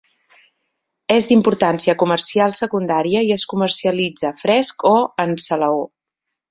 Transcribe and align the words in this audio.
És 1.15 1.27
d'importància 1.31 1.95
comercial 2.05 2.57
secundària 2.61 3.23
i 3.29 3.31
es 3.39 3.47
comercialitza 3.55 4.35
fresc 4.45 4.91
o 4.97 4.99
en 5.27 5.41
salaó. 5.49 5.91